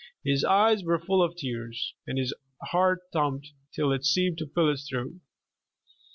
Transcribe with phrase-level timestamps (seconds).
[0.25, 2.33] His eyes were full of tears, and his
[2.71, 5.13] heart thumped till it seemed to fill his throat.